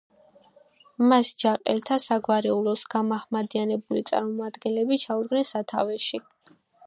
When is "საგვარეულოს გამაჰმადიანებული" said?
2.05-4.03